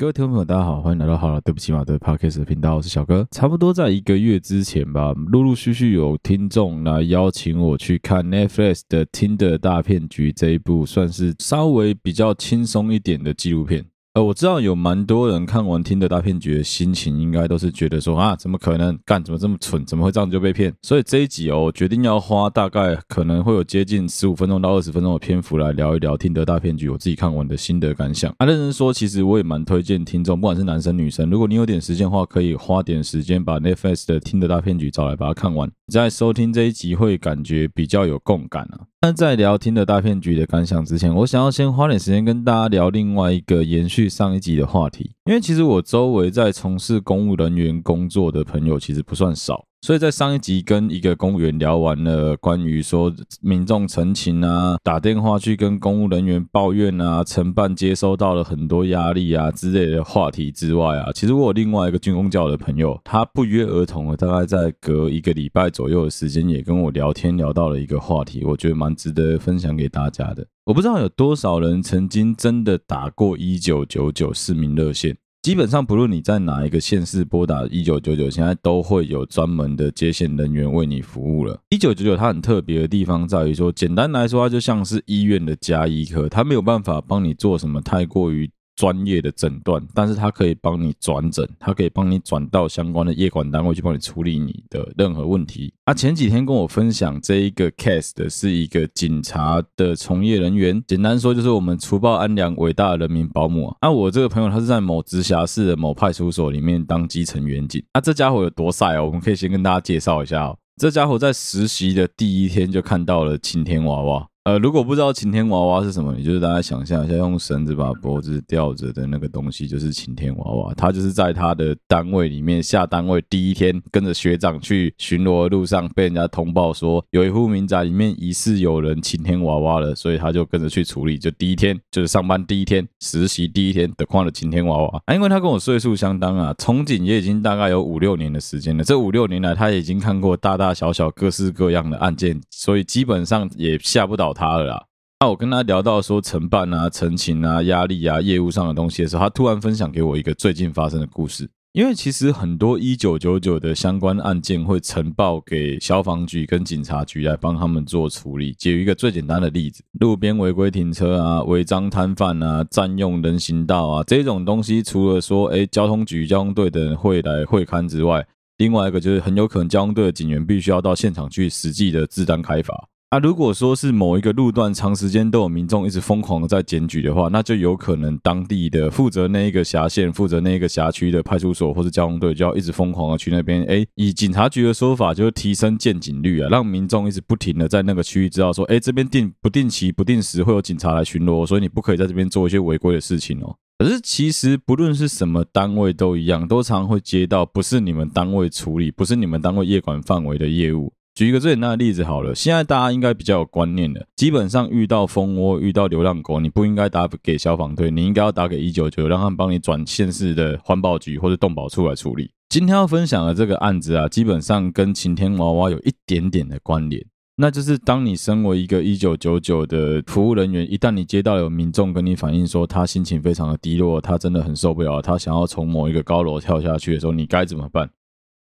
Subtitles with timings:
[0.00, 3.26] 各位听众朋友，大家好，欢迎来到好了，对不起嘛的 Podcast 频道，我是小哥。
[3.32, 13.84] 差不多在一个月之前吧，陆陆续续有听众来邀请我去看 Netflix 的《Tinder 大骗局》这一部，算是稍微比较轻松一点的纪录片。
[14.14, 19.22] 呃，我知道有蛮多人看完《听的大骗局》的心情，应该都是觉得说啊，怎么可能干？
[19.22, 19.84] 怎么这么蠢？
[19.84, 20.74] 怎么会这样就被骗？
[20.82, 28.34] 所以这一集哦，我决定要花大概可能会有接近十五分钟到二十分钟的篇幅来聊一聊《听的大骗局》我自己看完的心得感想。
[28.38, 35.70] 啊，认真说，其实我也蛮推荐听众，不管是男生女生，如果你有点时间的话，可以花点时间把 Netflix 的《Tinder 大骗局》找来把它看完。
[35.88, 38.86] 在收听这一集会感觉比较有共感啊。
[39.00, 49.62] 那在聊听的大骗局的感想之前，我想要先花点时间跟大家聊另外一个延续上一集的话题，因为其实我周围在从事公务人员工作的朋友其实不算少。
[49.82, 53.12] 所以在上一集跟一个公务员聊完了关于说
[53.42, 70.46] 民众陈情啊，打电话去跟公务人员抱怨啊，承办接收到了很多压力啊之类的话题之外啊，其实我有另外一个军工教的朋友，他不约而同的，大概在隔一个礼拜左右的时间，也跟我聊天聊到了一个话题，我觉得蛮值得分享给大家的。
[70.68, 75.16] 我不知道有多少人曾经真的打过一九九九市民热线。
[75.40, 81.58] 基本上，不论你在哪一个县市拨打一九九九，现在都会有专门的接线人员为你服务了。
[81.70, 88.50] 一九九九它很特别的地方在于说，简单来说，它就像是医院的家医科，它没有办法帮你做什么太过于。
[88.78, 95.74] 专业的诊断，但是他可以帮你转诊，他可以帮你转到相关的业管单位去帮你处理你的任何问题。
[95.84, 103.76] 啊，前几天跟我分享这一个 case 的是一个警察的从业人员，简单说就是我们除暴安良伟大的人民保姆啊。
[103.80, 107.82] 啊，我这个朋友他是在某直辖市的某派出所里面当基层员警。
[107.90, 109.06] 啊，这家伙有多帅哦？
[109.06, 110.56] 我们可以先跟大家介绍一下哦。
[110.80, 114.28] 这家伙在实习的第一天就看到了晴天娃娃。
[114.48, 120.72] 呃，如果不知道晴天娃娃是什么，你就是大家想象一下，用绳子把脖子吊着的那个东西，就是晴天娃娃。
[120.72, 131.18] 他就是在他的单位里面下单位第一天，跟着学长去巡逻的路上，被人家通报说有一户民宅里面疑似有人晴天娃娃了，所以他就跟着去处理。
[131.18, 138.82] 就第一天，就是上班第一天，实习第一天的况的晴天娃娃啊，因为他跟我岁数相当啊，从警也已经大概有五六年的时间了。
[138.82, 144.84] 这五六年来，他已经看过大大小小各式各样的案件，所以基本上也吓不倒他了啦。
[145.20, 151.50] 那我跟他聊到说承办啊、陈情啊、压力啊、业务上的东西的时候，他突然分享给我一个最近发生的故事。
[151.72, 158.52] 因为其实很多一九九九的相关案件会呈报给消防局跟警察局来帮他们做处理。
[158.54, 172.88] 举一个最简单的例子，路边违规停车啊、违章摊贩啊、占用人行道啊这种东西，除了说诶交通局交通队的人会来会勘之外，另外一个就是很有可能交通队的警员必须要到现场去实际的自担开罚。
[173.10, 183.64] 啊，如果说是某一个路段长时间都有民众一直疯狂的在检举的话，那就有可能当地的负责那一个辖县、负责那一个辖区的派出所或者交通队就要一直疯狂的去那边。
[183.64, 193.56] 哎，以警察局的说法，就是提升见警率啊，让民众一直不停的在那个区域知道说，哎，这边定不定期、不定时会有警察来巡逻，所以你不可以在这边做一些违规的事情哦。
[193.78, 200.92] 可是其实不论是什么单位都一样，都常会接到不是你们单位处理、不是你们单位业管范围的业务。
[201.18, 212.30] 举一个最简单的例子好了，现在大家应该比较有观念了，基本上遇到蜂窝、遇到流浪狗，你不应该打给消防队，你应该要打给一九九，让他们帮你转县市的环保局或者动保处来处理。
[212.48, 217.04] 今天要分享的这个案子啊，基本上跟晴天娃娃有一点点的关联，
[217.38, 227.90] 那就是当你身为一个一九九九的服务人员，一旦你接到有民众跟你反映说他心情非常的低落，他真的很受不了，他想要从某一个高楼跳下去的时候，你该怎么办？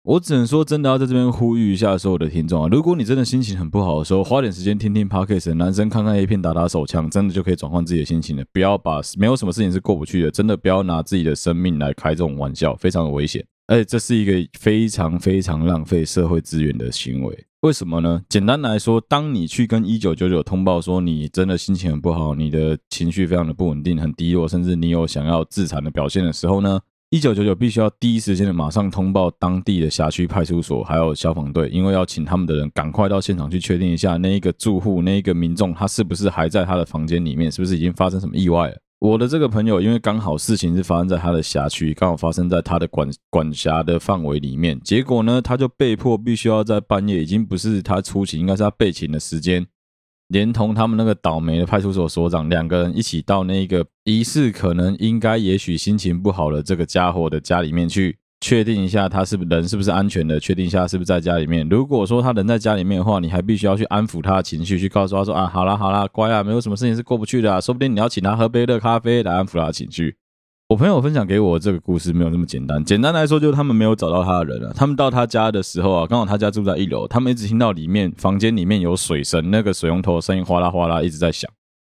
[0.04, 2.68] 我只能说，真的要在这边呼吁一下所有的听众啊！
[2.68, 8.42] 如果你真的心情很不好的时候，花点时间听听 Podcast，男生看看 A 片，打打手枪，真的就可以转换自己的心情了。
[8.52, 13.44] 不要把没有什么事情是过不去的，真的不要拿自己的生命来开这种玩笑，非常的危险。
[13.69, 17.46] 而且这是一个非常非常浪费社会资源的行为。
[17.60, 18.20] 为什么呢？
[18.28, 26.81] 简单来说，当你去跟一九九九通报说你真的心情很不好，你的情绪非常的不稳定、很低落，甚至你有想要自残的表现的时候呢？
[27.12, 38.76] 一九九九必须要第一时间的马上通报当地的辖区派出所，还有消防队，因为要请他们的人赶快到现场去确定一下那一个住户、那一个民众他是不是还在他的房间里面，是不是已经发生什么意外了。
[38.99, 49.67] 我的这个朋友，因为刚好事情是发生在他的辖区，刚好发生在他的管管辖的范围里面，结果呢，他就被迫必须要在半夜，已经不是他出勤，应该是他备勤的时间。
[50.28, 61.69] 连同他们那个倒霉的派出所所长两个人一起到那个疑似可能应该也许心情不好的这个家伙的家里面去，确定一下他是不是人是不是安全的，确定一下是不是在家里面。
[61.69, 70.16] 如果说他人在家里面的话，你还必须要去安抚他的情绪，去告诉他说啊，好啦好啦，乖啊，没有什么事情是过不去的啊，说不定你要请他喝杯热咖啡来安抚他的情绪。
[70.72, 72.82] 我朋友分享给我这个故事没有那么简单。
[72.82, 74.72] 简单来说，就是他们没有找到他的人了。
[74.72, 81.50] 他们到他家的时候啊，刚好他家住在一楼，他们一直听到里面房间里面有水声，那个水龙头的声音哗啦哗啦一直在响。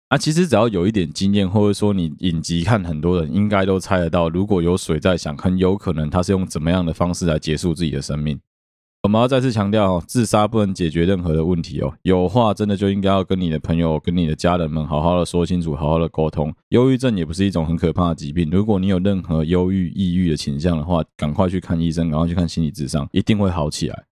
[0.09, 8.37] 啊，其实只要有一点经验，或者说你影集看很多人，应该都猜得到，如果有水在响，很有可能他是用怎么样的方式来结束自己的生命。
[9.05, 11.93] 我们要再次强调哦，自杀不能解决任何的问题哦。
[12.01, 16.51] 有话真的就应该要跟你的朋友、跟你的家人们好好的说清楚，好好的沟通。
[16.69, 18.49] 忧郁症也不是一种很可怕的疾病。
[18.49, 24.05] 如果你有任何忧郁、抑郁的倾向的话，赶快去看医生，赶快去看心理智商，一定会好起来。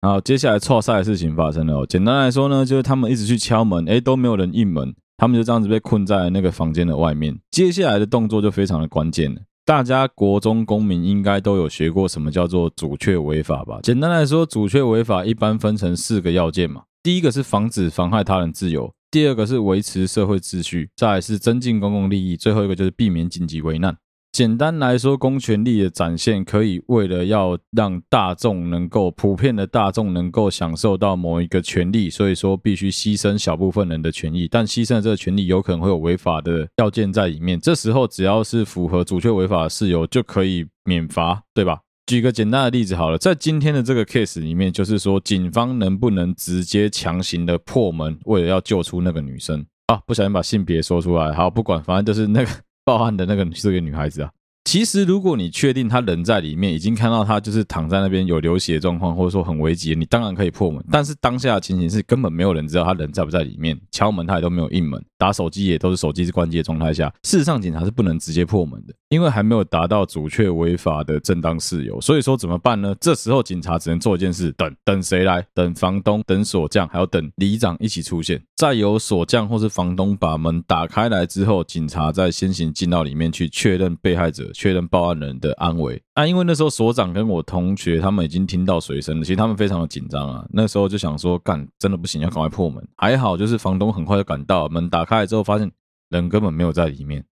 [0.00, 1.86] 好，接下来错赛的事情发生了哦。
[1.86, 7.38] 简单来说呢，就是他们一直去敲门，诶，都没有人应门，他们就这样子被困在那个房间的外面。
[7.50, 9.42] 接下来的动作就非常的关键了。
[9.68, 13.80] 大家国中公民应该都有学过什么叫做阻却违法吧？
[13.82, 16.84] 简单来说，阻却违法一般分成四个要件嘛。
[17.02, 23.94] 第一个是防止妨害他人自由，第二个是维持社会秩序，再来是增进公共利益，最后一个就是避免紧急危难。
[24.38, 37.58] 简单来说，公权力的展现可以为了要让大众能够普遍的大众能够享受到某一个权利，所以说必须牺牲小部分人的权益，但牺牲的这个权利有可能会有违法的要件在里面。
[37.58, 41.80] 这时候只要是符合主却违法的事由，就可以免罚，对吧？
[42.06, 49.96] 举个简单的例子好了，在今天的这个 case 里面，就是说警方能不能直接强行的破门，为了要救出那个女生啊？
[50.06, 52.50] 不小心把性别说出来，好，不管，反正就是那个。
[52.88, 54.32] 报案的那个是个女孩子啊。
[54.70, 60.84] 其实，如果你确定他人在里面，已经看到他就是躺在那边有流血状况，或者说很危急，你当然可以破门。
[60.92, 67.10] 但是当下的情形是根本没有人知道他人在不在里面，敲门他也都没有应门，打手机也都是手机是关机的状态下。
[67.22, 71.98] 事实上，警察是不能直接破门的，因为还没有达到阻却违法的正当事由。
[71.98, 72.94] 所以说怎么办呢？
[73.00, 75.42] 这时候警察只能做一件事：等等谁来？
[75.54, 78.38] 等房东、等锁匠，还要等里长一起出现。
[78.54, 90.44] 再由锁匠或是房东把门打开来之后，警察再先行进到里面去确认被害者、确认报案人的安危啊，因为那时候所长跟我同学他们已经听到水声了，其实他们非常的紧张啊。
[90.50, 92.84] 那时候就想说，干，真的不行，要赶快破门。
[92.96, 95.70] 还好就是房东很快就赶到，门打开来之后，发现
[96.08, 97.24] 人根本没有在里面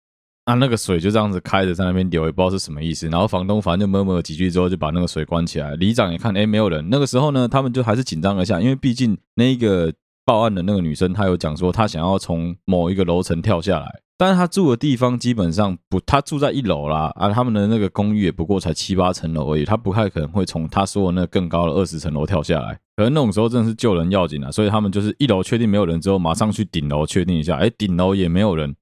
[0.44, 0.54] 啊。
[0.54, 3.08] 那个水就这样子开着在那边流，也不知道是什么意思。
[3.08, 5.74] 然后房东反正就默默几句之后，就把那个水关起来。
[5.74, 6.88] 里长也看，哎，没有人。
[6.88, 9.92] 那个时候呢，他们就还是紧张了一下，因为毕竟那个
[10.24, 14.00] 报案的那个女生，她有讲说她想要从某一个楼层跳下来。
[14.18, 22.78] 但是他住的地方基本上不，他住在一楼啦，啊，他们的那个公寓也不过才七八层楼而已，他不太可能会从他说的那更高的二十层楼跳下来。
[22.96, 28.74] 可能那种时候真的是救人要紧啊，所以他们就是一楼确定没有人之后，马上去顶楼确定一下，哎，顶楼也没有人。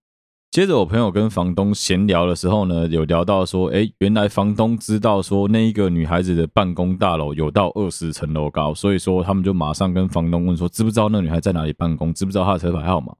[0.52, 13.12] 接着我朋友跟房东闲聊的时候呢，有聊到说，哎，原来房东知道说那一个女孩子的办公大楼有到二十层楼高，所以说他们就马上跟房东问说，知不知道那女孩在哪里办公，知不知道她的车牌号码？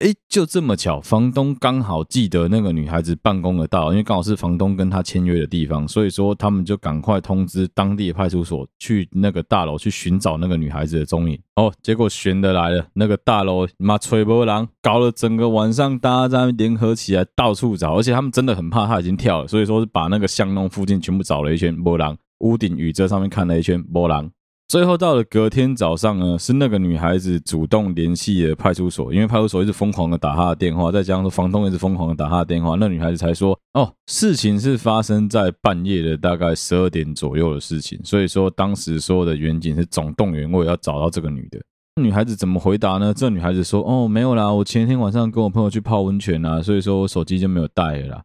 [0.00, 11.40] 哎，就这么巧，房东刚好记得那个女孩子办公的大楼，因为刚好是房东跟她签约的地方，所以说他们就赶快通知当地派出所去那个大楼去寻找那个女孩子的踪影。
[11.54, 24.30] 哦，结果悬的来了，那个大楼妈吹波浪，搞了整个晚上，大家在联合起来到处找，而且他们真的很怕她已经跳了，所以说是把那个巷弄附近全部找了一圈波浪，屋顶雨遮上面看了一圈波浪。
[24.68, 41.60] 最后到了隔天早上呢，是那个女孩子主动联系了派出所，因为派出所一直疯狂的打她的电话，再加上说房东一直疯狂的打她的电话，那女孩子才说哦，事情是发生在半夜的大概十二点左右的事情，所以说当时所有的员警是总动员，为了要找到这个女的。
[42.02, 43.14] 女孩子怎么回答呢？
[43.14, 48.20] 这女孩子说哦，没有啦，我前天晚上跟我朋友去泡温泉啦，所以说我手机就没有带了。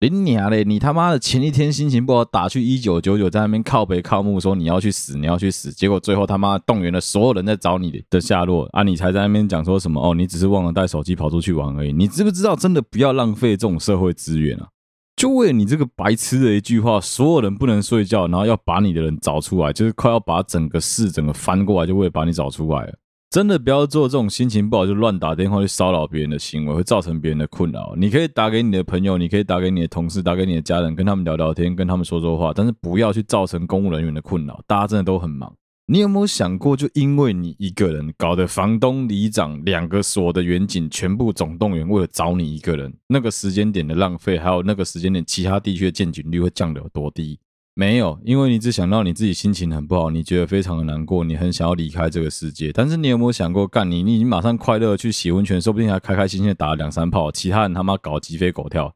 [0.00, 0.62] 你娘嘞！
[0.62, 8.84] 你他妈的前一天心情不好，打去一九九九，在那边靠北靠木说你要去死，你要去死，结果最后他妈动员了所有人在找你的下落啊！
[8.84, 10.14] 你才在那边讲说什么哦？
[10.14, 11.92] 你只是忘了带手机跑出去玩而已。
[11.92, 14.68] 你知不知道，真的不要浪费这种社会资源啊！
[15.16, 22.94] 就为了你这个白痴的一句话，所有人不能睡觉，然后要把你的人找出来，就是快要把整个市整个翻过来，就为了把你找出来了。
[23.30, 27.94] 真的不要做这种心情不好就乱打电话去骚扰别人的行为，会造成别人的困扰。
[27.94, 34.62] 你可以打给你的朋友，你可以打给你的同事，打给你的家人，跟他们聊聊天，跟他们说说话，但是不要去造成公务人员的困扰。
[34.66, 35.54] 大家真的都很忙。
[35.90, 47.38] 你有没有想过，就因为你一个人，搞得房东、里长两个所的员警全部总动员，为了找你一个人，那个时间点的浪费，还有那个时间点其他地区的见警率会降得有多低？
[47.78, 52.72] 没有，因为你只想到你自己心情很不好，你觉得非常的难过，你很想要离开这个世界。
[52.72, 58.92] 但是你有没有想过，干你，你已经马上快乐去洗温泉，说不定还开开心心的打了两三炮，其他人他妈搞鸡飞狗跳。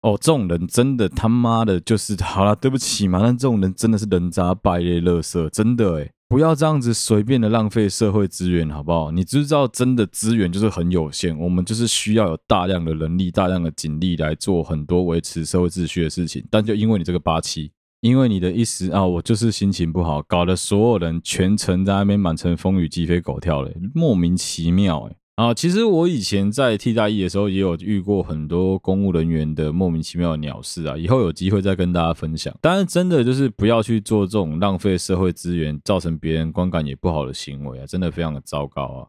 [0.00, 6.10] 哦，这种人真的他妈的就是好了，对不起嘛，但这种人真的是人渣败类垃圾，真的诶。
[6.28, 9.12] 不要这样子随便的浪费社会资源，好不好？
[9.12, 16.44] 你知不知道，真的资源就是很有限，我们就是需要有大量的人力、大量的警力来做很多维持社会秩序的事情。
[16.50, 17.70] 但就因为你这个八七，
[18.04, 30.98] 因为你的一时啊，我就是心情不好，搞得所有人全程在那边满城风雨、鸡飞狗跳的，莫名其妙诶啊，其实我以前在替代役的时候，也有遇过很多公务人员的莫名其妙的鸟事啊。
[30.98, 32.54] 以后有机会再跟大家分享。
[32.60, 39.08] 当然，真的就是不要去做这种浪费社会资源、造成别人观感也不好的行为啊，真的非常的糟糕啊。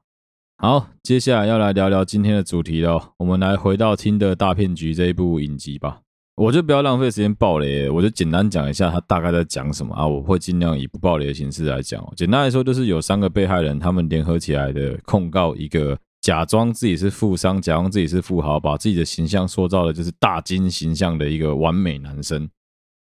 [0.58, 3.12] 好，接下来要来聊聊今天的主题了。
[3.18, 6.00] 我们来回到《听的大骗局》这一部影集吧。
[6.36, 10.06] 我就不要浪费时间爆雷，我就简单讲一下他大概在讲什么啊。
[10.06, 12.06] 我会尽量以不爆雷的形式来讲。
[12.16, 15.98] 简单来说，就是有三个被害人，他们联合起来的控告一个。
[16.22, 22.50] 假装自己是富商，假装自己是富豪，把自己的形象塑造的就是大金形象的一个完美男生。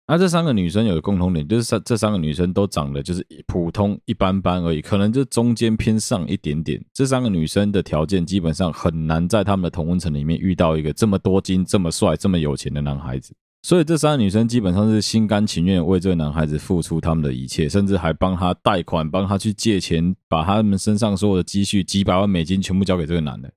[0.10, 6.82] 那这三个女生有个共同点，就是这这三个女生都长得就是普通一般般而已，可能就中间偏上一点点。
[6.94, 13.36] 这三个女生的条件基本上很难在他们的同温层里面遇到一个这么多金、这么帅、这么有钱的男孩子。
[13.64, 23.52] 所以这三个女生基本上是心甘情愿为这个男孩子付出他们的一切，甚至还帮他贷款，帮他去借钱，把他们身上所有的积蓄几百万美金全部交给这个男的。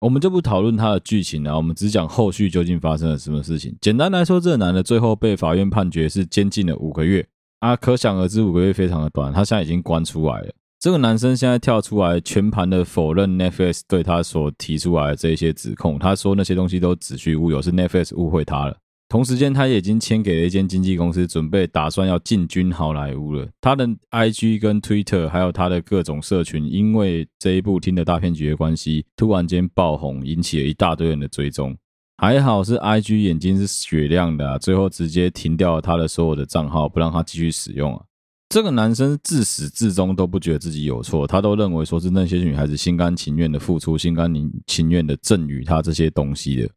[0.00, 3.76] 我们就不讨论他的剧情了，我们只讲后续究竟发生了什么事情。
[3.80, 7.26] 简单来说，这个男的最后被法院判决是监禁了五个月
[7.58, 10.52] 啊，可想而知五个月非常的短，他现在已经关出来了。
[10.78, 18.76] 这个男生现在跳出来全盘的否认 Netflix 对他所提出来的这些指控，他说那些东西都子虚乌有，是 Netflix 误会他了。
[19.08, 23.48] 同时间，他也已经签给了一间经纪公司，准备打算要进军好莱坞了。
[23.58, 31.74] 他的 IG 跟 Twitter 还有他的各种社群，因为这一部听的大骗局的关系，突然间爆红，引起了一大堆人的追踪。
[32.18, 38.02] 还好是 IG 眼睛是雪亮的啊，最后直接停掉了他的所有的账号，不让他继续使用啊。
[38.50, 44.30] 这个男生自始至终都不觉得自己有错，他都认为说是那些女孩子心甘情愿的付出，心甘
[44.66, 46.68] 情愿的赠予他这些东西的。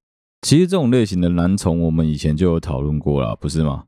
[0.41, 3.83] 其实这种类型的男宠，我们以前就有讨论过了，不是吗？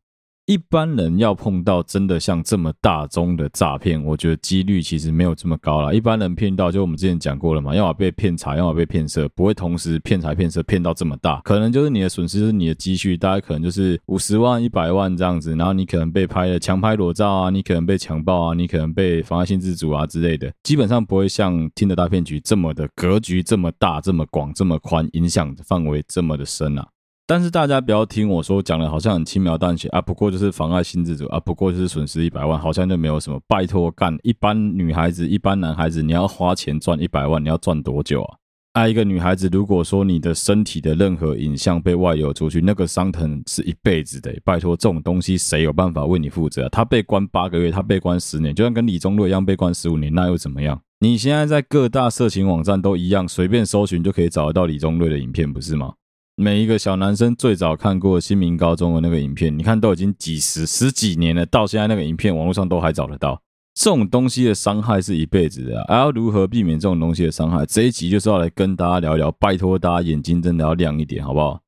[0.46, 5.94] 一般人要碰到真的像这么大宗的诈骗，我觉得几率其实没有这么高啦。
[5.94, 11.40] 一般人骗到，就我们之前讲过了嘛，要么被骗财，要么被骗色，不会同时骗财骗色骗到这么大。
[11.46, 15.56] 可能就是你的损失，就是你的积蓄，大概可能就是五十万、一百万这样子。
[15.56, 26.86] 然后你可能被拍了强拍裸照啊，你可能被强暴啊，你可能被妨碍性自主啊之类的，基本上不会像听的大骗局这么的格局这么大、这么广、这么宽，影响范围这么的深啊。
[27.26, 33.40] 但是大家不要听我说，讲的好像很轻描淡写啊，不过就是妨碍性自主啊，不过就是损失一百万，好像就没有什么。
[33.48, 38.36] 拜托干，一般女孩子、一般男孩子，你要花钱赚一百万，你要赚多久啊？
[38.74, 44.34] 爱一个女孩子，如果说你的身体的任何影像被外流出去，那个伤疼是一辈子的。
[44.44, 46.70] 拜托，这种东西谁有办法为你负责啊？
[46.74, 50.82] 他被关八个月，他被关十年，就算跟李宗瑞一样被关十五年，那又怎么样？
[51.00, 55.94] 你现在在各大色情网站都一样，随便搜寻就可以找得到李宗瑞的影片，不是吗？
[56.36, 63.40] 每一个小男生最早看过新民高中的那个影片，你看都已经几十十几年了，到现在那个影片网络上都还找得到。
[63.76, 67.64] 这种东西的伤害是一辈子的啊，要如何避免这种东西的伤害？
[67.68, 71.62] 这一集就是要来跟大家聊一聊，拜托大家眼睛真的要亮一点，好不好？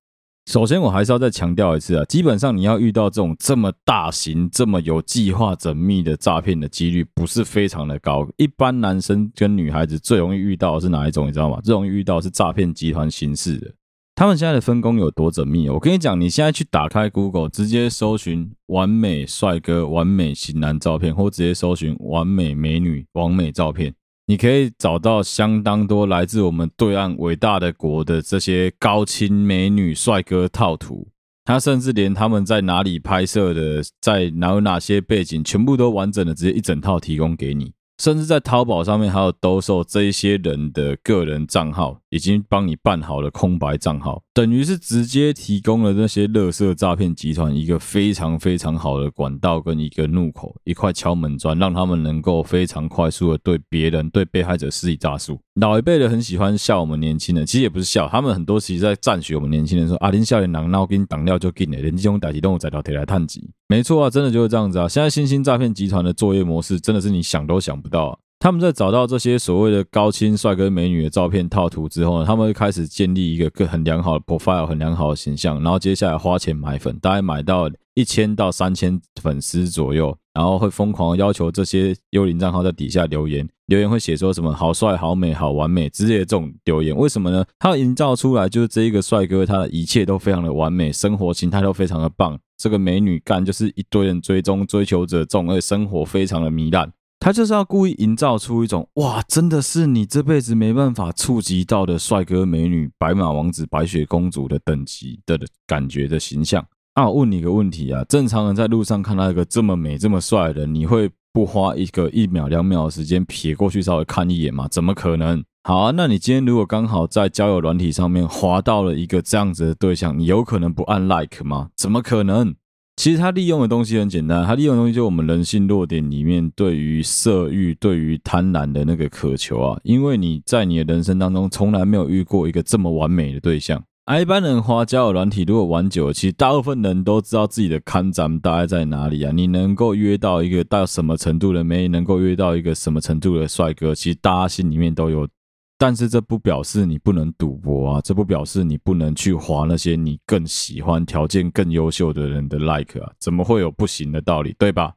[0.47, 8.27] 首先，我还是要再强调一次啊，基本上你要遇到这种这么大型、这么有计划、缜密的诈骗的几率不是非常的高。
[8.37, 11.27] 一般男生跟女孩子最容易遇到是哪一种？
[11.27, 11.61] 你知道吗？
[11.63, 13.71] 最容易遇到是诈骗集团形式的。
[14.17, 15.67] 他们现在的分工有多缜密？
[15.67, 23.93] 我跟你讲，你现在去打开 Google，直接搜寻“完美帅哥”、“完美型男”照片，或直接搜寻“完美美女”、“完美照片”，
[24.27, 31.09] 你可以找到相当多来自我们对岸伟大的国的这些高清美女帅哥套图。
[31.43, 37.73] 他甚至连他们在哪里拍摄的，在哪有哪些背景，全部都完整的直接一整套提供给你。
[37.97, 55.39] 甚至在淘宝上面还有兜售这一些人的个人账号，已经帮你办好了空白账号，等于是直接提供了那些垃圾诈骗集团一个非常非常好的管道跟一个入口，一块敲门砖，让他们能够非常快速的对别人、对被害者施以诈术。
[55.55, 63.49] 老一辈的很喜欢笑我们年轻人，其实也不是笑，他们很多其实在赞许我们年轻人说，说啊，林笑脸囊，那我给你挡掉就给你，人机用打击动物宰到铁来探级。
[63.67, 64.87] 没错啊，真的就是这样子啊！
[64.87, 68.17] 现在新兴诈骗集团的作业模式真的是你想都想不到啊。
[68.37, 86.95] 他们在找到这些所谓的高清帅哥美女的照片套图之后呢，他们会开始建立一个个很良好的 profile，很良好的形象，然后接下来花钱买粉，大概买到一千到三千粉丝左右，然后会疯狂要求这些幽灵账号在底下留言，留言会写说什么好帅、好美、好完美之类的这种留言。
[86.95, 87.43] 为什么呢？
[87.57, 92.37] 他营造出来就是这一个帅哥，他的一切都非常的完美，生活形态都非常的棒。
[92.57, 96.91] 这个美女干就是一堆人追踪追求者众，而且生活非常的糜烂。
[97.19, 106.63] 他就是要故意营造出一种哇，真的是你这辈子没办法触及到的帅哥美女、白马王子、白雪公主的等级的感觉的形象。
[106.93, 114.67] 啊，我问你一个问题啊，正常人在路上看到一个这么美、这么帅的，你会不花一个一秒、两秒的时间瞥过去稍微看一眼吗？
[114.69, 115.43] 怎么可能？
[115.63, 121.69] 好啊，那你今天如果刚好在交友软体上面滑到了一个这样子的对象，你有可能不按 like 吗？
[121.75, 122.55] 怎么可能？
[122.95, 129.79] 其实他利用的东西很简单，他利用的东西就我们人性弱点里面对于色欲、对于贪婪的那个渴求啊。
[129.83, 133.83] 因为你在你的人生当中从来没有遇过一个这么完美的对象。
[134.05, 139.31] 而一般人花交友软体，如果玩久了，其实大部分人都知道自己的看涨大概在哪里啊。
[139.33, 145.27] 你能够约到一个到什么程度的妹，能够约到一个什么程度的帅哥，其实大家心里面都有。
[145.77, 154.93] 但是这不表示你不能赌博啊，这不表示你不能去划那些你更喜欢、条件更优秀的人的 like 啊，怎么会有不行的道理，对吧？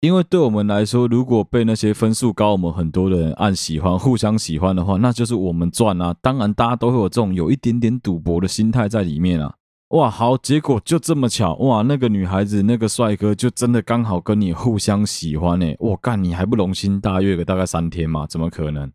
[0.00, 6.14] 因为对我们来说，如果被那些分数高我们很多的人按喜欢、互相喜欢的话，那就是我们赚啊。
[6.22, 9.54] 当然，大家都会有这种有一点点赌博的心态在里面啊。
[9.88, 15.66] 哇，好，结果就这么巧，哇，那个女孩子、那个帅哥就真的刚好跟你互相喜欢呢。
[15.78, 18.26] 我干，你还不龙心大悦个大概三天吗？
[18.26, 18.90] 怎么可能？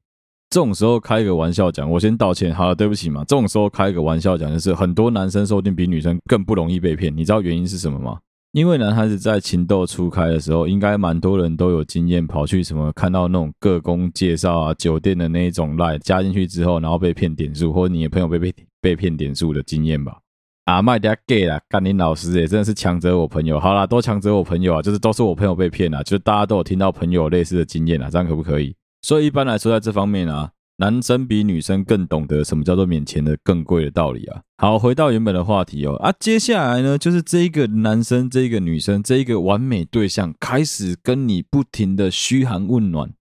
[0.55, 3.25] 这种时候开一个玩笑讲，我先道歉，好了，对不起嘛。
[3.27, 7.13] 这种时候开一个玩笑讲，就是很多男生说不定比女生更不容易被骗。
[7.13, 8.19] 你知道原因是什么吗？
[8.53, 20.19] 因为男孩子在情窦初开的时候，应该蛮多人都有经验，跑去什么看到那种各工介绍啊、酒店的那一种 LINE 加进去之后，然后被骗点数，或者你的朋友被被被骗点数的经验吧。
[20.63, 23.59] 啊，卖家 gay 啦，甘霖老师也真的是强者我朋友。
[23.59, 28.73] 好啦，都强者我朋友啊，就是都是我朋友被骗了，就是大家都有听到朋友类似的经验啊，这样可不可以？
[29.05, 34.41] 所以一般来说，在这方面啊，男生比女生更懂得什么叫做免钱的更贵的道理啊。
[34.57, 43.11] 好，回到原本的话题哦啊，接下来呢，就是这一个男生、这一个女生、这一个完美对象开始跟你不停的嘘寒问暖，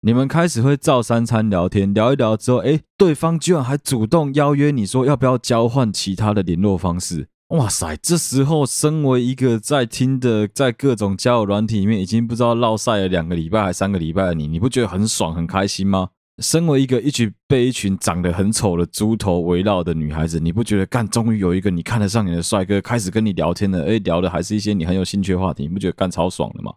[0.00, 7.28] 你们开始会照三餐聊天，聊一聊之后，诶，对方居然还主动邀约你说要不要交换其他的联络方式。
[7.48, 7.96] 哇塞！
[8.02, 16.10] 这时候，身为一个在听的，在各种交友软体里面已经不知道落赛了两个礼拜还三个礼拜的你，你不觉得很爽很开心吗？
[16.42, 23.82] 身为一个一直被一群长得很丑的猪头围绕的女孩子，你不觉得干终于有一个你看得上眼的帅哥开始跟你聊天了？
[23.84, 26.70] 诶，聊的还是一些你很有兴趣的话题，你不觉得干超爽的吗？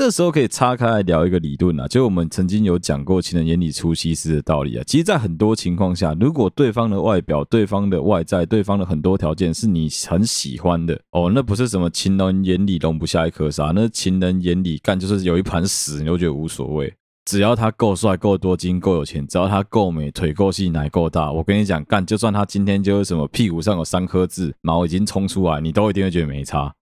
[0.00, 4.82] 这时候可以岔开来聊一个理论啊，就我们曾经有讲过“情人眼里出西施”的道理啊。
[4.86, 16.90] 其实，在很多情况下，如果对方的外表、对方的外在、对方的很多条件是你很喜欢的哦，那不是什么情人眼里容不下一颗沙，那情人眼里干就是有一盘屎，你都觉得无所谓。
[17.26, 26.72] 只要他够帅、够多金、够有钱，只要他够美、腿够细、奶够大，我跟你讲，干就算他今天就是什么屁股上有三颗痣、毛已经冲出来，你都一定会觉得没差。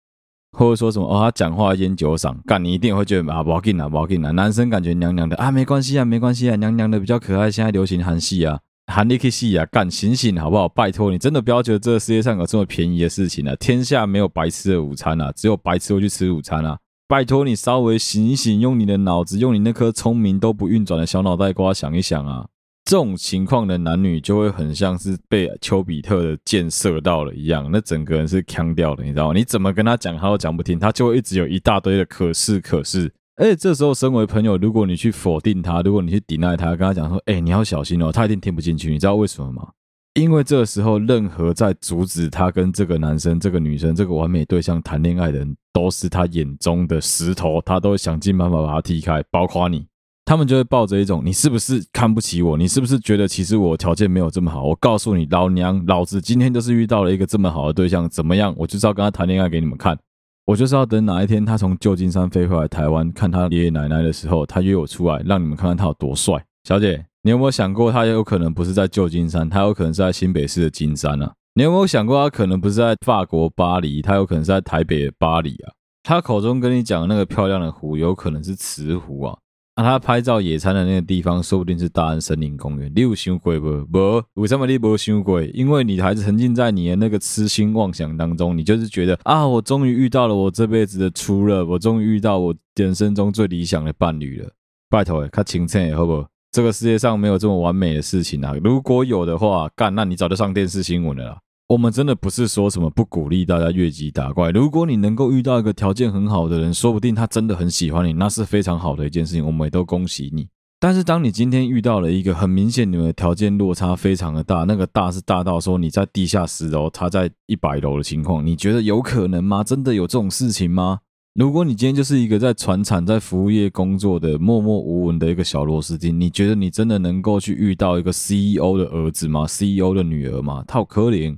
[0.56, 4.30] 或者说什么哦，他讲话烟酒嗓，干你一定会觉得啊，不要紧啊，不要紧啊。
[4.30, 7.50] 男生感觉娘娘的啊，没关系啊，没关系啊，娘娘的比较可爱。
[7.50, 10.68] 现在流行韩系啊，韩力 K 系啊，干醒醒好不好？
[10.68, 13.54] 拜托你，真的不要觉得这个世界上有这么便宜的事情啊！
[13.56, 16.78] 天下没有白吃的午餐啊，只有白吃会去吃午餐啊！
[17.06, 22.46] 拜托你稍微醒醒，用你的脑子，用你那颗聪明都不运转的小脑袋瓜想一想啊！
[22.88, 29.34] 这种情况的男女就会很像是被丘比特的箭射到了一样，那整个人是腔掉的，你知道吗？
[29.34, 33.12] 你怎么跟他讲，他都讲不听，他就会一直有一大堆的可是可是。
[33.36, 38.90] 而且这时候，身为朋友，如果你去否定他，如果你去抵赖他，跟他讲说：“哎，你要小心哦。”他一定听不进去。
[38.90, 39.68] 你知道为什么吗？
[40.14, 49.86] 因为这个时候，任何在阻止他跟这个男生、这个女生、这个完美对象谈恋爱的人，都是他眼中的石头，他都会想尽办法把他踢开，包括你。
[50.28, 52.58] 他们就会抱着一种，你是不是看不起我？
[52.58, 54.62] 你是不是觉得其实我条件没有这么好？
[54.62, 58.54] 我告诉你，老娘老子今天就是遇到了一个这么好的对象，怎么样？
[58.58, 59.98] 我就是要跟他谈恋爱给你们看。
[60.44, 66.44] 我就是要等哪一天他从旧金山飞回来台湾看他爷爷奶奶的时候，他约我出来，让你们看看他有多帅。
[66.64, 71.32] 小姐，你有没有想过，他有可能不是在旧金山，他有可能是在新北市的金山啊？
[71.54, 75.72] 你有没有想过，他可能不是在法国巴黎，他有可能是在台北的巴黎啊？
[76.02, 79.38] 他口中跟你讲的那个漂亮的湖，有可能是慈湖啊？
[79.78, 82.90] 那、啊、他拍照野餐的那个地方，说不定是大安森林公园。
[82.96, 83.84] 你有想过不？
[83.84, 85.40] 不，为什么你没想过？
[85.40, 94.50] 因为你还是沉浸在你的那个痴心妄想当中，你就是觉得啊，我终于遇到了我这辈子的初乐，我终于遇到我人生中最理想的伴侣了。
[94.90, 96.26] 拜托诶，看清楚好不？
[96.50, 98.54] 这个世界上没有这么完美的事情啊！
[98.64, 101.38] 如果有的话，干，那你早就上电视新闻了啦。
[101.68, 104.50] 我们真的不是说什么不鼓励大家越级打怪。
[104.52, 109.44] 如果你能够遇到一个条件很好的人，说不定他真的很喜欢你，那是非常好的一件事情。
[109.44, 110.48] 我们也都恭喜你。
[110.80, 119.62] 但是，当你今天遇到了一个很明显你们的条件落差非常的大，那个大是大到说你在地下十楼，他在一百楼的情况，你觉得有可能吗？
[119.62, 121.00] 真的有这种事情吗？
[121.34, 130.64] 如果你今天就是一个在传产、在服务业工作的默默无闻的一个小螺丝钉，你觉得你真的能够去遇到一个 CEO 的儿子吗？CEO 的女儿吗？
[130.66, 131.36] 套可怜，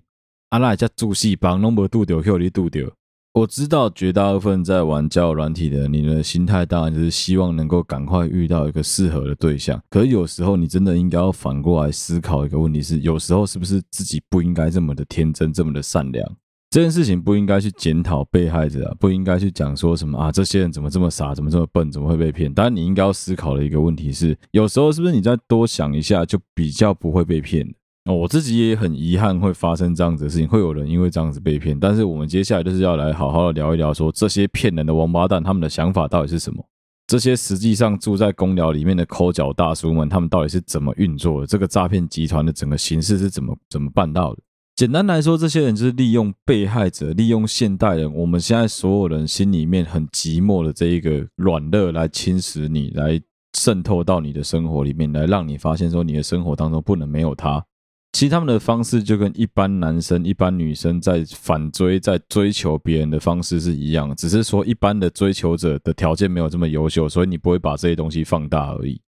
[0.50, 2.84] 阿拉家住戏帮弄不度掉，扣你度掉。
[3.34, 9.80] 我知道绝大部分在玩交友软体的，你的心态当然就是希望能够赶快遇到一个适合的对象。
[9.88, 16.28] 可是有时候你真的应该要反过来思考一个问题是：有时候是不是自己不应该这么的天真，这么的善良？
[16.70, 22.52] 这件事情不应该去检讨被害者，不应该去讲说什么啊，这些人怎么这么傻，怎么这么笨，怎么会被骗？
[22.52, 27.72] 当然，你应该要思考的一个问题是，有时候是不是你再多想一下，就比较不会被骗？
[28.06, 31.78] 哦，我自己也很遗憾会发生这样子的事情，会有人因为这样子被骗。
[31.78, 36.64] 但是我们接下来就是要来好好的聊一聊，说这些骗人的王八蛋他们的想法到底是什么？
[37.06, 41.46] 这些实际上住在公寮里面的抠脚大叔们，他们到底是怎么运作的？
[41.46, 44.40] 这个诈骗集团的整个形式是怎么怎么办到的？
[44.76, 53.20] 简单来说，这些人就是利用被害者，利用现代人，我们现在所有人心里面很寂寞的这一个软肋来侵蚀你，来
[53.58, 57.62] 渗透到你的生活里面，来让你发现说你的生活当中不能没有他。
[58.12, 69.00] 其实他们的方式就跟一般男生、一般女生在反追、在追求别人的方式是一样，只是说一般的追求者的条件没有这么优秀，所以你不会把这些东西放大而已。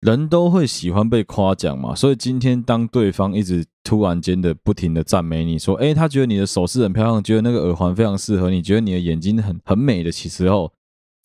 [0.00, 10.70] 人都会喜欢被夸奖嘛，所以今天当对方一直突然间的不停的赞美你说，诶，他觉得你的首饰很漂亮，觉得那个耳环非常适合你，觉得你的眼睛很很美的其时候，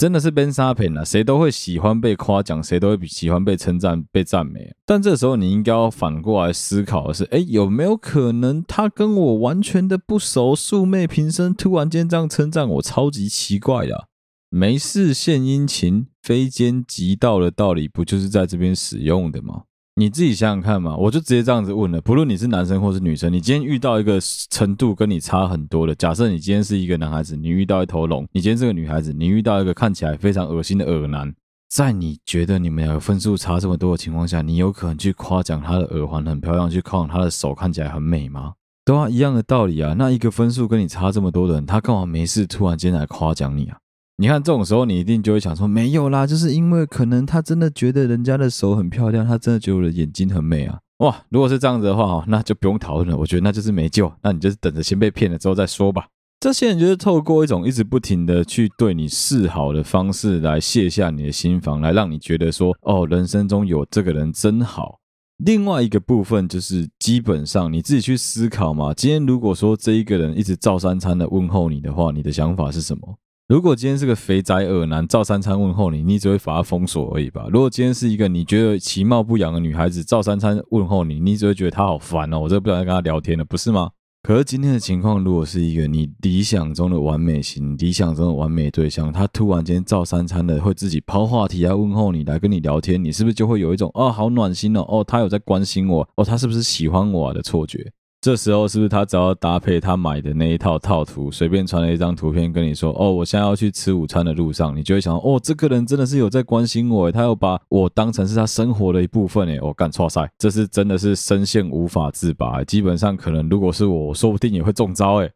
[0.01, 1.05] 真的是变沙片了。
[1.05, 4.73] 谁都会喜欢被夸奖，谁都会喜欢被称赞、被赞美。
[4.83, 14.05] 但这时候你应该要反过来思考的是，诶，有没有可能他跟我完全的不熟，素昧平生，突然间这样称赞我，超级奇怪的啊。
[14.49, 19.65] 没事献殷勤，非奸即盗的道理不就是在这边使用的吗？
[19.95, 21.99] 你自己想想看嘛，我就直接这样子问了。
[21.99, 31.33] 不论你是男生或是女生，你今天遇到一个程度跟你差很多的，假设你今天是一个男孩子，你遇到一头龙；你今天是个女孩子，你遇到一个看起来非常恶心的耳男，
[31.69, 38.53] 在你觉得你们两个分数差这么多的情况下，你有可能去夸奖他的耳环很漂亮，去夸奖他的手看起来很美吗？
[38.85, 39.93] 对啊，一样的道理啊。
[39.97, 43.77] 那一个分数跟你差这么多的人，他干嘛没事突然间来夸奖你啊？
[44.21, 50.77] 你看这种时候，你一定就会想说，没有啦，就是因为可能他真的觉得人家的手很漂亮，他真的觉得我的眼睛很美啊！
[50.99, 53.17] 哇，如果是这样子的话，那就不用讨论了。
[53.17, 56.05] 我觉得那就是没救，那你就是等着先被骗了之后再说吧。
[56.39, 64.99] 这些人就是透过一种一直不停的去对你示好的方式来卸下你的心防，来让你觉得说，哦，人生中有这个人真好。
[65.43, 68.93] 另外一个部分就是基本上你自己去思考嘛。
[68.93, 73.17] 今天如果说这一个人一直照三餐的问候你的话，你的想法是什么？
[73.51, 77.47] 如果今天是个肥宅恶男，照三餐问候你，你只会把他封锁而已吧？
[77.51, 83.89] 如果今天是一个你觉得其貌不扬的女孩子，照三餐问候你，你只会觉得她好烦哦，我这不想再跟她聊天了，不是吗？
[84.23, 97.91] 可是今天的情况，如果是一个你理想中的完美型、理想中的完美对象，他突然间照三餐的会自己抛话题来问候你，来跟你聊天，你是不是就会有一种哦，好暖心哦，哦，他有在关心我，哦，他是不是喜欢我的错觉？
[98.21, 112.63] 这时候是不是他只要搭配他买的那一套套图，随便传了一张图片跟你说：“哦，我现在要去吃午餐的路上。”你就会想：“哦，这个人真的是有在关心我，他有把我当成是他生活的一部分。”哎，我干错赛，这是真的是深陷无法自拔。
[112.63, 115.15] 基本上可能如果是我，我说不定也会中招。
[115.23, 115.31] 哎，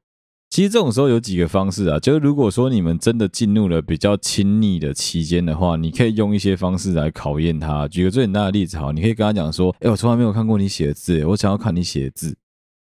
[0.51, 7.87] 其实这种时候有几个方式啊，就是如果说你们真的进入了比较亲密的期间的话，你可以用一些方式来考验他。
[7.87, 12.37] 举个最简单的例子，好，你可以跟他讲说：“哎，我从来没有看过你写的字，我想要看你写字。”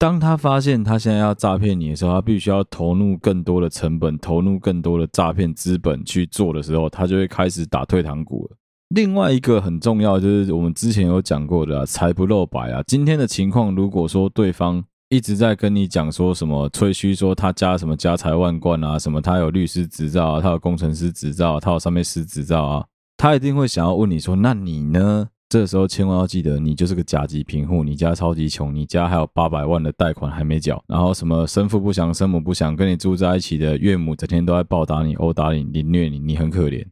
[0.02, 8.56] 当他发现他现在要诈骗你的时候，他必须要投入更多的成本，投入更多的诈骗资本去做的时候，他就会开始打退堂鼓了。
[8.96, 12.82] 另外一个很重要就是我们之前有讲过的啊，财不露白啊。
[12.84, 22.84] 今天的情况，如果说对方一直在跟你讲说什么吹嘘说他家什么家财万贯啊，什么他有律师执照啊，他有工程师执照啊，他有上面师执照啊，
[23.16, 25.28] 他一定会想要问你说，那你呢？
[25.52, 36.82] 这时候千万要记得，你就是个甲级贫户，你家超级穷，你家还有八百万的贷款还没缴，然后什么生父不详、生母不详，跟你住在一起的岳母整天都在暴打你、殴打你、凌虐你，你很可怜。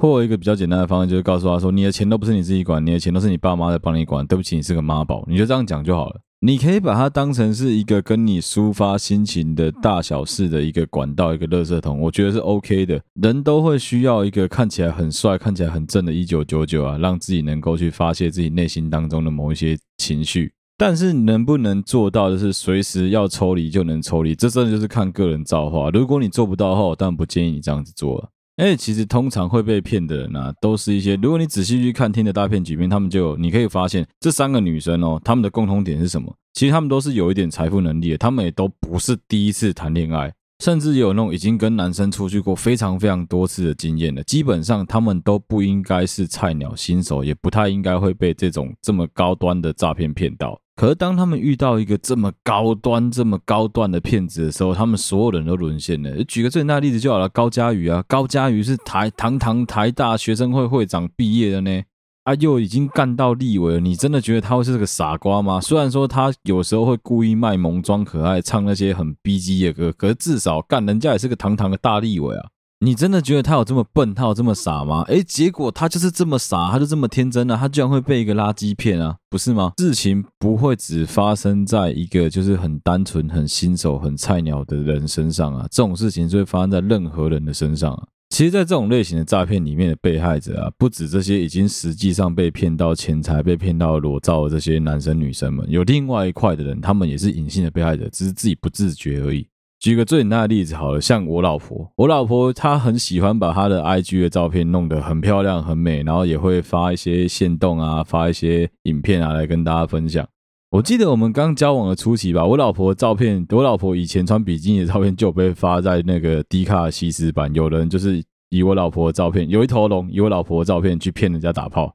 [0.00, 6.20] 或一个比较简单的方式，就是告诉他说，你的钱都不是你自己管，你的钱都是你爸妈在帮你管，对不起，你是个妈宝，你就这样讲就好了。
[6.46, 13.02] 你可以把它当成是一个跟你抒发心情的大小事的一个管道，一个垃圾桶，我觉得是 OK 的。
[13.20, 20.52] 人都会需要一个看起来很帅、看起来很正的1999啊，让自己能够去发泄自己内心当中的某一些情绪。
[20.78, 25.90] 但是能不能做到的是随时要抽离就能抽离，这真的就是看个人造化。
[25.90, 28.28] 如果你做不到的话，我当然不建议你这样子做了。
[28.56, 31.14] 哎，其实通常会被骗的人啊，都是一些。
[31.16, 36.34] 如果你仔细去看听的大骗局面，他们就，你可以发现这三个女生哦，她们的共同点是什么？
[36.54, 40.32] 其实她们都是有一点财富能力的，她们也都不是第一次谈恋爱。
[40.64, 44.22] 甚至有那种已经跟男生出去过非常非常多次的经验了。
[44.22, 50.58] 基本上他们都不应该是菜鸟新手，也不太应该会被这种这么高端的诈骗骗到。
[50.76, 56.22] 可是当他们遇到一个这么高端、这么高段的骗子的时候，他们所有人都沦陷了。
[56.24, 61.82] 举个最大的例子就好了，高嘉瑜啊，高嘉瑜是台堂堂台大学生会会长毕业的呢。
[62.24, 65.60] 啊，又已经干到立委了，你真的觉得他会是个傻瓜吗？
[65.60, 72.48] 虽然说他有时候会故意卖萌装可爱，唱那些很逼机的歌，可是至少干人家也是个堂堂的大立委啊！
[72.80, 75.02] 你真的觉得他有这么笨，他有这么傻吗？
[75.08, 79.72] 诶，结果他就是这么傻，他就这么天真啊，他居然会被一个垃圾骗啊，不是吗？
[79.78, 88.06] 事情不会只发生在一个就是很单纯、很新手、很菜鸟的人身上啊，这种事情是会发生在任何人的身上啊。
[88.28, 99.46] 其实，在这种类型的诈骗里面的被害者啊，不止这些已经实际上被骗到钱财、被骗到裸照的这些男生女生们，有另外一块的人，他们也是隐性的被害者，只是自己不自觉而已。
[99.78, 110.26] 举个最简单的例子好了，像我老婆，我老婆她很喜欢把她的 IG 的照片弄得很漂亮、很美，然后也会发一些线动啊，发一些影片啊来跟大家分享。
[110.70, 121.94] 我记得我们刚交往的初期吧，我老婆的照片，我老婆以前穿比基尼的照片就被发在那个 D 卡西斯版，有人就是以我老婆的照片，有一头龙，以我老婆的照片去骗人家打炮。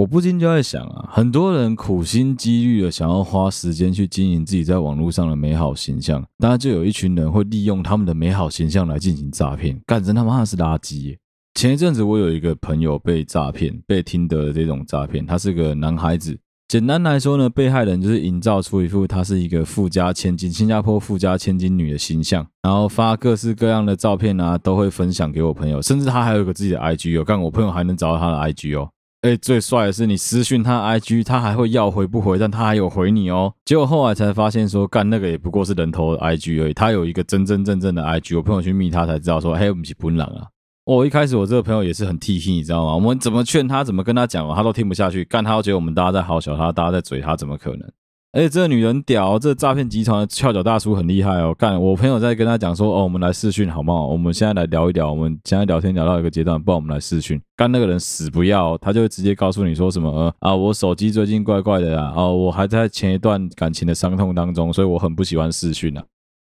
[0.00, 11.18] 我不禁就在想啊，很多人苦心积虑的想要花时间去经营自己在网络上的美好形象，当然就有一群人会利用他们的美好形象来进行诈骗，干真他妈的是垃圾。
[11.54, 16.38] 前一阵子我有一个朋友被诈骗，被听得的这种诈骗，他是个男孩子。
[16.68, 28.88] 简单来说呢，被害人就是营造出一副他是一个富家千金、新加坡富家千金女的形象，然后发各式各样的照片啊，都会分享给我朋友，甚至他还有一个自己的 IG 哦，看我朋友还能找到他的 IG 哦。
[29.22, 33.52] 哎，最帅的是你私讯他 IG，他还会要回不回，但他还有回你哦。
[33.66, 40.46] 结果后来才发现说，干那个也不过是人头 IG 而已，他有一个真真正正的 IG，我朋友去密他才知道说，嘿，我们是本狼啊。
[40.84, 42.94] 我、哦、一开始我这个朋友也是很替替，你知道吗？
[42.94, 45.22] 我们怎么劝他，怎么跟他讲，他都听不下去。
[45.26, 47.92] 干他都觉得我们大家在好小他，大家在嘴他，怎么可能？
[48.32, 51.52] 而且这个女人屌，这诈骗集团的翘脚大叔很厉害哦。
[51.58, 54.06] 干我朋友在跟他讲说，哦，我们来视讯好不好？
[54.06, 57.40] 我们现在来聊一聊，我们现在聊天聊到一个阶段，不然我们来视讯。
[57.56, 66.04] 干那个人死不要，他就直接告诉你说什么，呃啊，我手机最近怪怪的啊，哦，我还在前一段感情的伤痛当中，所以我很不喜欢视讯啊。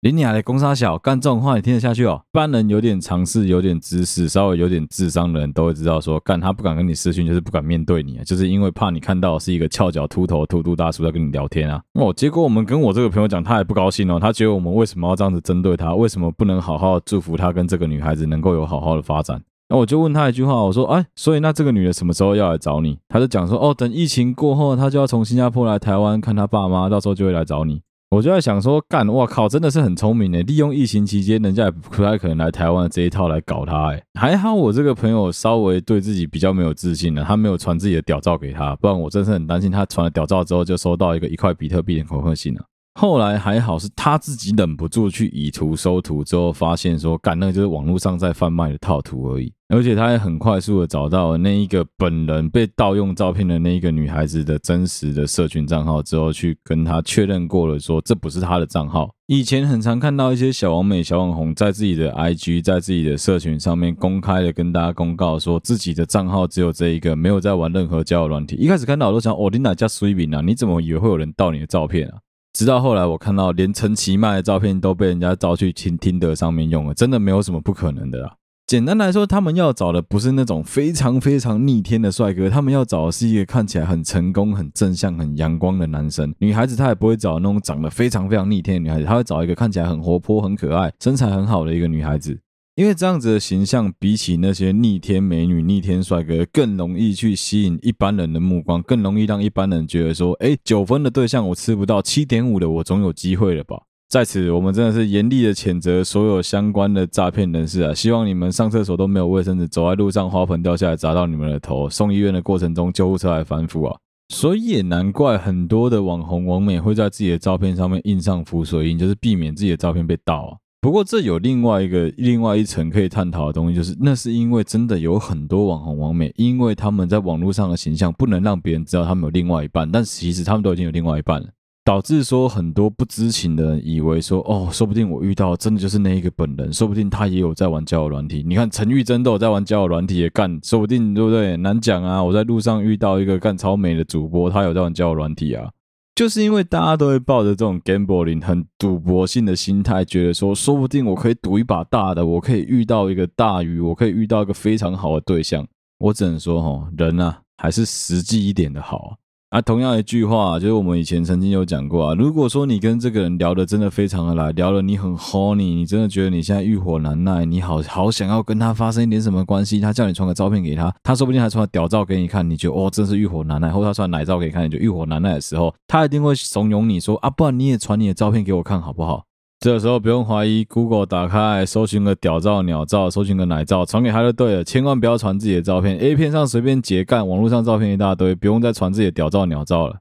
[0.04, 2.20] 林雅的公杀小干这种话你听得下去哦？
[2.26, 11.80] 一般人有点常识、有点知识、稍微有点智商的人都会知道说，干他不敢跟你私讯，就是不敢面对你啊，就是因为怕你看到是一个翘脚秃头秃肚大叔在跟你聊天啊。
[11.94, 15.94] 哦，结果我们跟我这个朋友讲，他也不高兴哦，他觉得我们为什么要这样子针对他？
[15.94, 19.40] 为什么不能好好祝福他跟这个女孩子能够有好好的发展？
[19.70, 22.98] 那我就问他一句话，我说，哎，所以那这个女的什么时候要来找你？
[23.08, 27.80] 他就讲说，哦，等疫情过后，他就要从新加坡来台湾看他爸妈，到时候就会来找你。
[28.14, 34.00] 我就在想说，干，哇靠，真的是很聪明诶，利用疫情期间，人家也不太可能来台湾这一套来搞他哎。
[34.14, 42.60] 还好我这个朋友稍微对自己比较没有自信了，他没有传自己的屌照给他，不然我真是很担心他传了屌照之后就收到一个一块比特币的恐吓信了。
[42.94, 49.52] 后来还好是他自己忍不住去以图收图之后，发现说，干，那个就是网络上在贩卖的套图而已。
[49.68, 59.10] 而且他也很快速的找到了那一个本人被盗用照片的那一个女孩子的真实的社群账号之后，去跟他确认过了，说这不是他的账号。
[59.26, 68.54] 以前很常看到一些小网美、小网红在自己的 IG、在自己的社群上面公开的跟大家公告，说自己的账号只有这一个，没有在玩任何交友软体。
[68.54, 70.40] 一开始看到我都想，哦，你哪家水饼啊？
[70.40, 72.18] 你怎么以为会有人盗你的照片啊？
[72.54, 78.36] 直到后来我看到连陈其迈的照片都被人家招去听听的上面用了，真的没有什么不可能的啦。
[78.64, 86.32] 简单来说，他们要找的不是那种非常非常逆天的帅哥，他们要找的是一个看起来很成功、很正向、很阳光的男生。
[86.38, 92.38] 女孩子她也不会找那种长得非常非常逆天的女孩子，她会找一个看起来很活泼、很可爱、身材很好的一个女孩子。
[92.76, 103.82] 因为这样子的形象，比起那些逆天美女、逆天帅哥，更容易去吸引一般人的目光，更容易让一般人觉得说：哎，九分的对象我吃不到，七点五的我总有机会了吧。
[104.08, 107.94] 在此，我们真的是严厉的谴责所有相关的诈骗人士啊！
[107.94, 113.96] 希望你们上厕所都没有卫生纸，走在路上花盆掉下来砸到你们的头，送医院的过程中救护车还翻覆啊！
[114.30, 120.63] 所以也难怪很多的网红网美会在自己的照片上面印上浮水印，就是避免自己的照片被盗啊。
[120.84, 131.48] 不过这有另外一个另外一层可以探讨的东西，就是那是因为真的有很多网红网美，因为他们在网络上的形象不能让别人知道他们有另外一半，但其实他们都已经有另外一半了。
[131.86, 138.44] 导致说很多不知情的人以为说哦，说不定我遇到真的就是那一个本人，说不定他也有在玩交友软体。
[138.46, 141.56] 你看陈玉珍都有在玩交友软体也干，说不定对不对？
[141.56, 142.22] 难讲啊！
[142.22, 145.70] 我在路上遇到一个干超美的主播，他有在玩交友软体啊。
[146.14, 155.66] 就是因为大家都会抱着这种 gambling 很赌博性的心态，觉得说，说不定我可以赌一把大的，我可以遇到一个大鱼，我可以遇到一个非常好的对象。
[155.98, 158.96] 我只能说，哈，人啊，还是实际一点的好。
[158.98, 159.16] 啊，
[159.54, 162.14] 啊同样一句话，就是我们以前曾经有讲过啊。
[162.18, 179.22] 如果说你跟这个人聊的真的非常的来，聊了你很 horny，你真的觉得你现在欲火难耐，你好好想要跟他发生一点什么关系，他叫你传个照片给他，他说不定还传个屌照给你看，你觉得哦，真是欲火难耐，或者他传奶照给你看，你就欲火难耐的时候，他一定会怂恿你说啊，不然你也传你的照片给我看好不好？
[179.64, 184.62] 这时候不用怀疑，Google 打开，搜寻个屌照、鸟照，搜寻个奶照，传给他就对了。
[184.62, 190.00] 千万不要传自己的照片，A 片上随便截干，网络上照片一大堆，不用再传自己的屌照、鸟照了。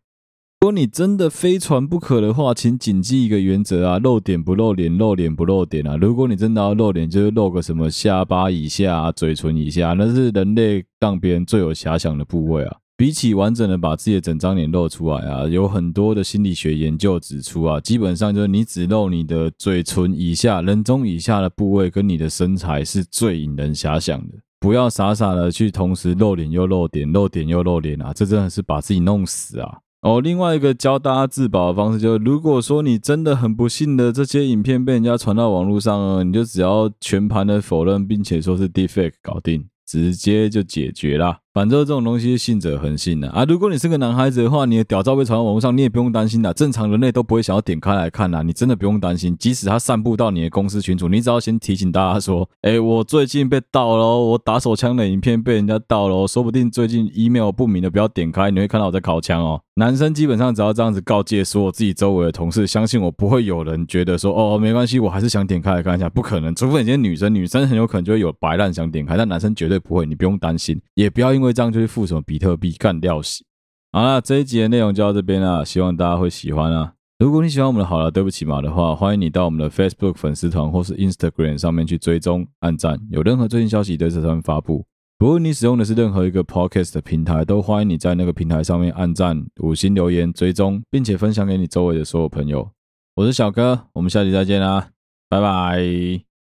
[0.60, 5.96] 如果你真的非传不可的话，请谨记一个原则啊：露点不露脸，露脸不露点啊。
[5.96, 12.83] 如果你真的要露脸，就是露个什么下巴以下、嘴唇以下，那是人类让别人最有遐想的部位啊。
[13.04, 24.36] 比起完整的把自己的整张脸露出来啊，有很多的心理学研究指出啊，基本上就是你只露你的嘴唇以下、人中以下的部位，跟你的身材是最引人遐想的。
[24.58, 29.80] 不要傻傻的去同时露脸又露点，露点又露脸啊，这真的是把自己弄死啊！
[30.04, 41.40] 哦，另外一个教大家自保的方式就是，如果说你真的很不幸的这些影片被人家传到网络上了，你就只要全盘的否认，并且说是 deepfake 搞定，直接就解决啦。
[41.54, 46.52] 反正这种东西信者恒信的啊，如果你是个男孩子的话，你的屌照被传到网络上，你也不用担心的。
[46.52, 49.38] 正常人类都不会想要点开来看呐，你真的不用担心。
[49.38, 72.22] 即使他散布到你的公司群组，你只要先提醒大家说：“哎，我最近被盗了，我打手枪的影片被人家盗了，说不定最近 email 不明的不要点开，你会看到我在烤枪哦。”男生基本上只要这样子告诫说我自己周围的同事，相信我不会有人觉得说：“哦，没关系，我还是想点开来看一下。”不可能，除非你是女生，女生很有可能就会有白烂想点开，但男生绝对不会，你不用担心，也不要因因为这样就去付什么。
[72.22, 73.44] 比特币干掉死！
[73.92, 76.94] 好了，这一集的内容就到这边了，希望大家会喜欢啊！
[77.20, 84.86] 如果你喜欢我们的好了，对不起嘛的话，欢迎你到我们的 Facebook 粉丝团或是 Instagram 上面去追踪、按赞，有任何最新消息都在上面发布。
[85.18, 92.72] 不论你使用的是任何一个 Podcast 的平台，都欢迎你在那个平台上面按赞、五星留言、追踪，并且分享给你周围的所有朋友。
[93.16, 94.90] 我是小哥，我们下期再见啦，
[95.30, 96.33] 拜拜。